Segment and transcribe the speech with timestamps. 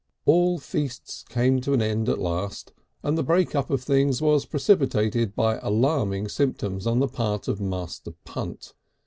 [0.25, 5.35] All feasts come to an end at last, and the breakup of things was precipitated
[5.35, 8.73] by alarming symptoms on the part of Master Punt.